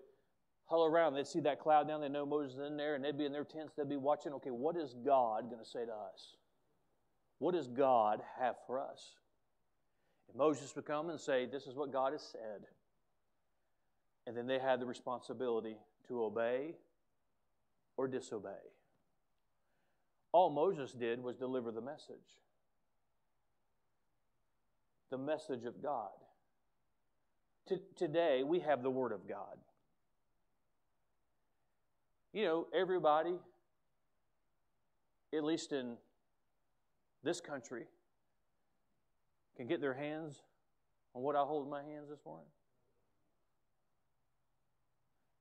[0.67, 1.15] huddle around.
[1.15, 2.03] They'd see that cloud down.
[2.03, 3.73] They know Moses is in there, and they'd be in their tents.
[3.77, 4.33] They'd be watching.
[4.35, 6.37] Okay, what is God going to say to us?
[7.39, 9.15] What does God have for us?
[10.29, 12.67] And Moses would come and say, This is what God has said.
[14.27, 15.77] And then they had the responsibility
[16.09, 16.75] to obey
[17.97, 18.51] or disobey.
[20.33, 22.19] All Moses did was deliver the message
[25.15, 26.11] the message of God.
[27.69, 29.59] T- today, we have the Word of God.
[32.33, 33.35] You know, everybody,
[35.33, 35.97] at least in
[37.25, 37.87] this country
[39.57, 40.43] can get their hands
[41.15, 42.47] on what I hold in my hands this morning?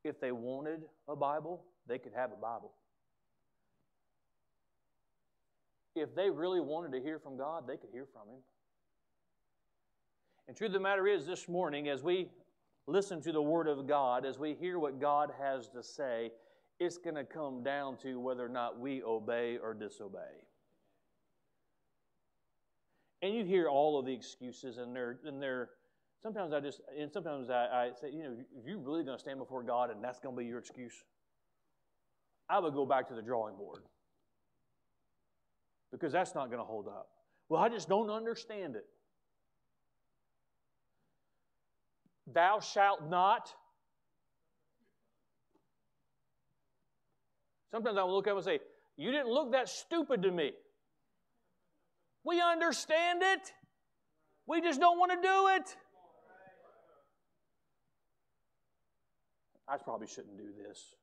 [0.04, 2.72] If they wanted a Bible, they could have a Bible.
[5.96, 8.42] If they really wanted to hear from God, they could hear from Him.
[10.48, 12.30] And truth of the matter is, this morning, as we
[12.88, 16.32] listen to the Word of God, as we hear what God has to say,
[16.80, 20.20] It's going to come down to whether or not we obey or disobey.
[23.24, 25.70] And you hear all of the excuses, and they're, and they're
[26.22, 29.22] sometimes I just, and sometimes I, I say, you know, if you're really going to
[29.22, 31.06] stand before God and that's going to be your excuse,
[32.50, 33.84] I would go back to the drawing board
[35.90, 37.08] because that's not going to hold up.
[37.48, 38.86] Well, I just don't understand it.
[42.34, 43.54] Thou shalt not.
[47.72, 48.60] Sometimes I will look them and say,
[48.98, 50.52] You didn't look that stupid to me.
[52.24, 53.52] We understand it.
[54.46, 55.76] We just don't want to do it.
[59.68, 60.96] I probably shouldn't do this.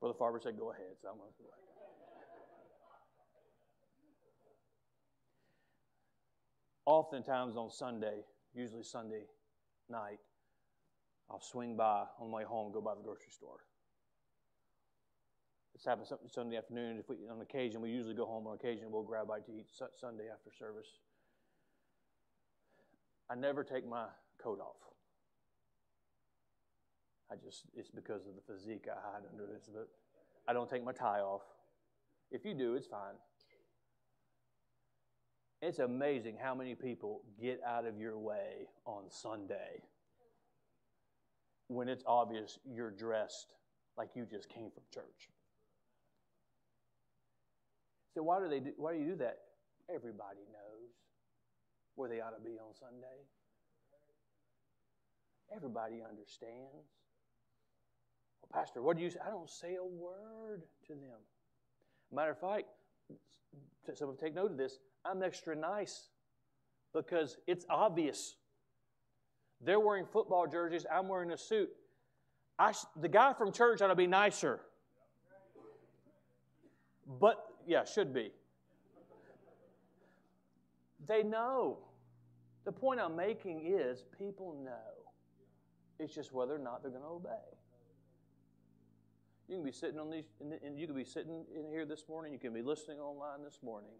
[0.00, 0.96] Brother Farber said, Go ahead.
[1.00, 1.48] So I'm going to go.
[6.84, 8.22] Oftentimes on Sunday,
[8.54, 9.22] usually Sunday
[9.88, 10.18] night,
[11.30, 13.60] I'll swing by on my way home, go by the grocery store.
[15.74, 16.98] It's happened Sunday afternoon.
[16.98, 18.46] If we, on occasion, we usually go home.
[18.46, 19.66] On occasion, we'll grab bite to eat
[19.98, 20.88] Sunday after service.
[23.30, 24.04] I never take my
[24.42, 24.76] coat off.
[27.30, 29.88] I just, it's because of the physique I hide under this, but
[30.46, 31.42] I don't take my tie off.
[32.30, 33.14] If you do, it's fine.
[35.62, 39.82] It's amazing how many people get out of your way on Sunday
[41.68, 43.54] when it's obvious you're dressed
[43.96, 45.31] like you just came from church.
[48.14, 49.38] So why do they do, why do you do that?
[49.88, 50.90] Everybody knows
[51.94, 53.26] where they ought to be on Sunday.
[55.54, 56.88] Everybody understands.
[58.40, 59.18] Well, Pastor, what do you say?
[59.26, 61.20] I don't say a word to them.
[62.12, 62.64] Matter of fact,
[63.94, 64.78] some of take note of this.
[65.04, 66.08] I'm extra nice
[66.94, 68.36] because it's obvious.
[69.60, 71.70] They're wearing football jerseys, I'm wearing a suit.
[72.58, 74.60] I, the guy from church ought to be nicer.
[77.20, 78.32] But, yeah, should be.
[81.06, 81.78] They know.
[82.64, 85.10] The point I'm making is people know.
[85.98, 87.30] It's just whether or not they're going to obey.
[89.48, 92.32] You can be sitting on these, and you can be sitting in here this morning.
[92.32, 93.90] You can be listening online this morning.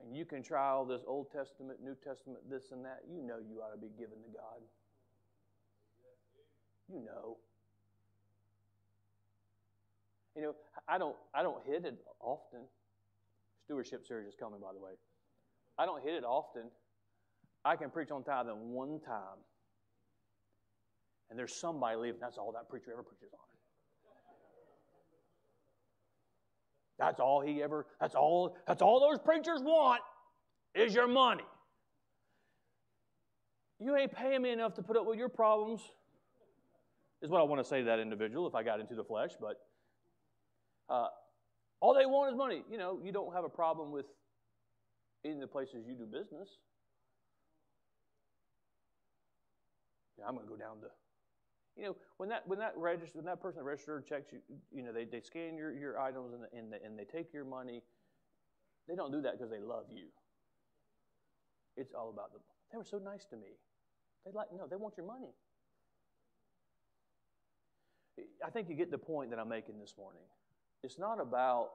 [0.00, 3.02] And you can try all this Old Testament, New Testament, this and that.
[3.10, 4.60] You know you ought to be given to God.
[6.88, 7.38] You know.
[10.38, 10.54] You know,
[10.86, 12.60] I don't I don't hit it often.
[13.64, 14.92] Stewardship series is coming, by the way.
[15.76, 16.70] I don't hit it often.
[17.64, 19.42] I can preach on tithing one time.
[21.28, 22.20] And there's somebody leaving.
[22.20, 23.40] That's all that preacher ever preaches on.
[26.98, 30.00] That's all he ever, that's all, that's all those preachers want
[30.74, 31.44] is your money.
[33.78, 35.80] You ain't paying me enough to put up with your problems,
[37.22, 39.30] is what I want to say to that individual if I got into the flesh,
[39.40, 39.60] but
[40.88, 41.08] uh,
[41.80, 42.62] all they want is money.
[42.70, 44.06] You know, you don't have a problem with
[45.24, 46.48] in the places you do business.
[50.18, 50.88] Yeah, I'm going to go down to
[51.78, 54.40] you know, when that when that register when that person registered checks you,
[54.74, 57.44] you know, they, they scan your, your items and, and, they, and they take your
[57.44, 57.82] money.
[58.88, 60.06] They don't do that because they love you.
[61.76, 62.42] It's all about them.
[62.72, 63.54] They were so nice to me.
[64.26, 65.30] They like no, they want your money.
[68.44, 70.22] I think you get the point that I'm making this morning.
[70.82, 71.70] It's not about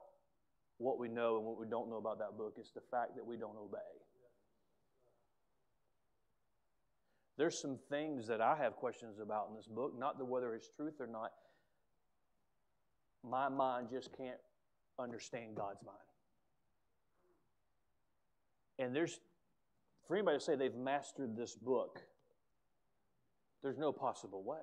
[0.78, 2.54] what we know and what we don't know about that book.
[2.58, 3.78] It's the fact that we don't obey.
[7.36, 10.68] There's some things that I have questions about in this book, not the whether it's
[10.68, 11.32] truth or not.
[13.28, 14.38] My mind just can't
[14.98, 15.98] understand God's mind.
[18.78, 19.20] And there's,
[20.06, 22.00] for anybody to say they've mastered this book,
[23.62, 24.58] there's no possible way.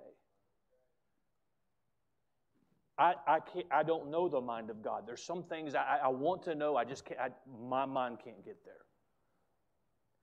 [3.01, 5.07] I, I, can't, I don't know the mind of God.
[5.07, 7.29] There's some things I, I want to know, I just can't, I,
[7.67, 8.75] my mind can't get there.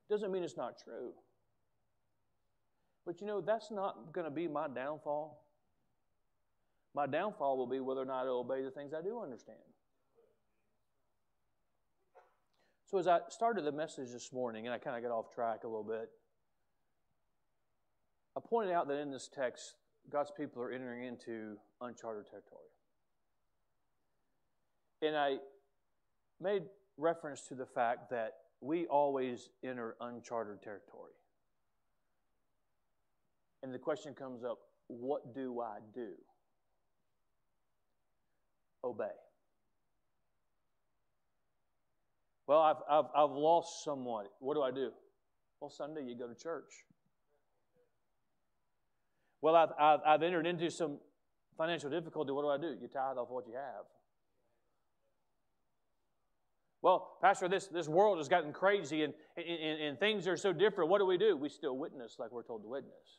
[0.08, 1.10] Doesn't mean it's not true.
[3.04, 5.44] But you know, that's not going to be my downfall.
[6.94, 9.58] My downfall will be whether or not I obey the things I do understand.
[12.86, 15.64] So, as I started the message this morning, and I kind of got off track
[15.64, 16.08] a little bit,
[18.36, 19.74] I pointed out that in this text,
[20.10, 22.68] God's people are entering into uncharted territory.
[25.02, 25.36] And I
[26.40, 26.62] made
[26.96, 31.12] reference to the fact that we always enter uncharted territory.
[33.62, 36.12] And the question comes up what do I do?
[38.82, 39.04] Obey.
[42.46, 44.24] Well, I've, I've, I've lost someone.
[44.38, 44.90] What do I do?
[45.60, 46.72] Well, Sunday you go to church.
[49.40, 50.98] Well, I've, I've, I've entered into some
[51.58, 52.78] Financial difficulty, what do I do?
[52.80, 53.84] You tithe off what you have.
[56.80, 60.88] Well, Pastor, this, this world has gotten crazy and, and, and things are so different.
[60.88, 61.36] What do we do?
[61.36, 63.18] We still witness like we're told to witness.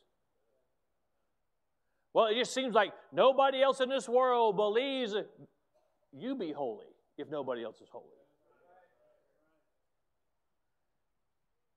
[2.14, 5.14] Well, it just seems like nobody else in this world believes
[6.14, 8.06] you be holy if nobody else is holy.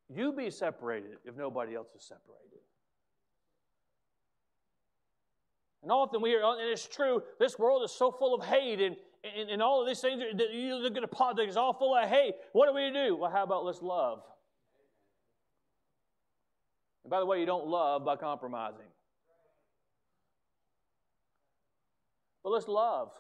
[0.09, 2.61] You be separated if nobody else is separated.
[5.83, 8.97] And often we hear, and it's true, this world is so full of hate and,
[9.37, 10.23] and, and all of these things.
[10.37, 12.35] That you look at a politics, all full of hate.
[12.53, 13.17] What do we do?
[13.17, 14.23] Well, how about let's love?
[17.05, 18.87] And by the way, you don't love by compromising.
[22.45, 23.11] But let's love.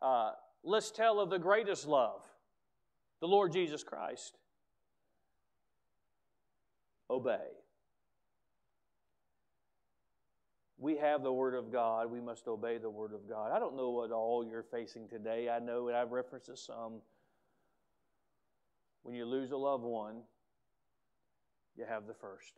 [0.00, 2.22] Uh, let's tell of the greatest love,
[3.20, 4.38] the Lord Jesus Christ.
[7.10, 7.63] Obey.
[10.84, 12.10] We have the Word of God.
[12.10, 13.50] We must obey the Word of God.
[13.52, 15.48] I don't know what all you're facing today.
[15.48, 17.00] I know, and I've referenced it some.
[19.02, 20.16] When you lose a loved one,
[21.74, 22.52] you have the first.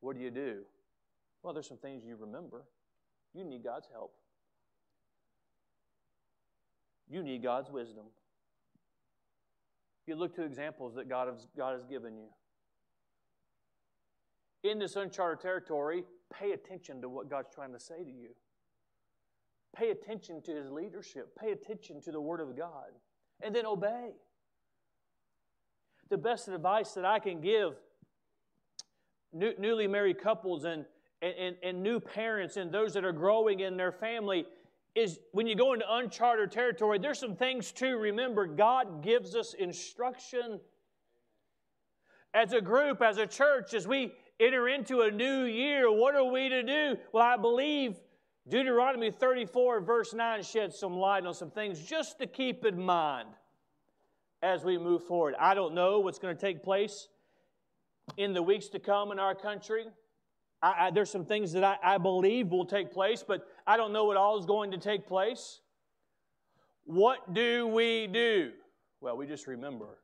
[0.00, 0.62] What do you do?
[1.44, 2.64] Well, there's some things you remember.
[3.32, 4.12] You need God's help.
[7.08, 8.06] You need God's wisdom.
[10.08, 12.26] You look to examples that God has, God has given you
[14.62, 18.30] in this uncharted territory, pay attention to what God's trying to say to you.
[19.76, 21.36] Pay attention to His leadership.
[21.38, 22.90] Pay attention to the Word of God.
[23.40, 24.10] And then obey.
[26.08, 27.74] The best advice that I can give
[29.32, 30.84] new, newly married couples and,
[31.22, 34.46] and, and new parents and those that are growing in their family
[34.94, 38.46] is when you go into uncharted territory, there's some things to remember.
[38.46, 40.60] God gives us instruction
[42.34, 46.24] as a group, as a church, as we enter into a new year, what are
[46.24, 46.96] we to do?
[47.12, 47.96] Well, I believe
[48.48, 53.28] Deuteronomy 34, verse 9, sheds some light on some things just to keep in mind
[54.42, 55.34] as we move forward.
[55.38, 57.08] I don't know what's going to take place
[58.16, 59.86] in the weeks to come in our country.
[60.62, 63.92] I, I, there's some things that I, I believe will take place, but I don't
[63.92, 65.60] know what all is going to take place.
[66.84, 68.52] What do we do?
[69.00, 69.98] Well, we just remember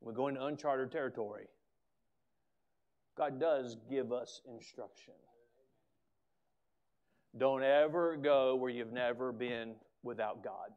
[0.00, 1.46] we're going to uncharted territory.
[3.16, 5.14] God does give us instruction.
[7.36, 10.70] Don't ever go where you've never been without God.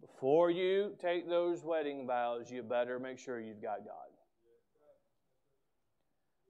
[0.00, 4.12] Before you take those wedding vows, you better make sure you've got God.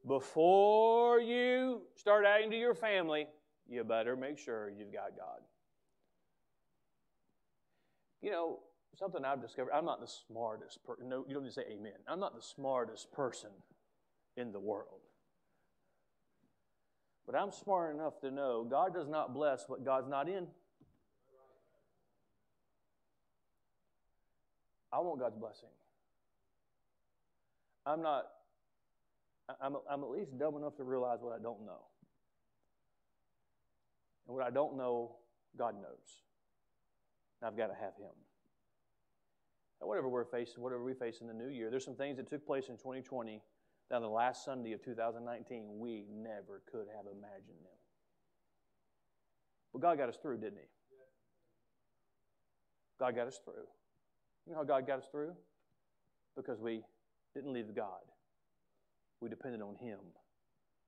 [0.06, 3.26] Before you start adding to your family,
[3.68, 5.40] you better make sure you've got God.
[8.20, 8.60] You know,
[8.98, 11.08] something I've discovered, I'm not the smartest person.
[11.08, 11.92] No, you don't need to say amen.
[12.06, 13.50] I'm not the smartest person
[14.36, 15.00] in the world.
[17.26, 20.46] But I'm smart enough to know God does not bless what God's not in.
[24.92, 25.70] I want God's blessing.
[27.86, 28.26] I'm not,
[29.60, 31.80] I'm, I'm at least dumb enough to realize what I don't know.
[34.26, 35.16] And what I don't know,
[35.56, 36.22] God knows.
[37.40, 38.12] And I've got to have Him
[39.86, 42.46] whatever we're facing, whatever we face in the new year, there's some things that took
[42.46, 43.40] place in 2020
[43.90, 47.78] that on the last Sunday of 2019 we never could have imagined them.
[49.72, 50.68] But God got us through, didn't He?
[52.98, 53.66] God got us through.
[54.46, 55.32] You know how God got us through?
[56.36, 56.82] Because we
[57.34, 58.02] didn't leave God.
[59.20, 59.98] We depended on Him.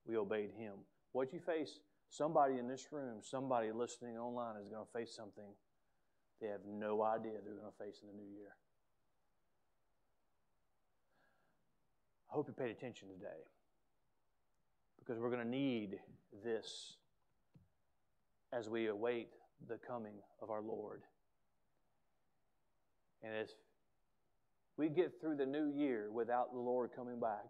[0.07, 0.73] We obeyed Him.
[1.13, 1.79] What you face,
[2.09, 5.45] somebody in this room, somebody listening online is going to face something
[6.41, 8.55] they have no idea they're going to face in the new year.
[12.35, 13.45] I hope you paid attention today
[14.99, 15.99] because we're going to need
[16.43, 16.97] this
[18.51, 19.29] as we await
[19.69, 21.03] the coming of our Lord.
[23.23, 23.55] And as
[24.75, 27.45] we get through the new year without the Lord coming back,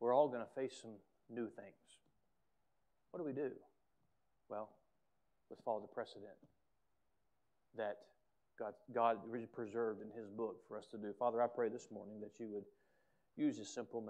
[0.00, 0.96] we're all going to face some
[1.30, 2.00] new things.
[3.12, 3.52] What do we do?
[4.48, 4.68] Well,
[5.48, 6.34] let's follow the precedent
[7.76, 7.98] that
[8.58, 9.18] God, God
[9.52, 11.14] preserved in His book for us to do.
[11.16, 12.64] Father, I pray this morning that you would
[13.36, 14.00] use a simple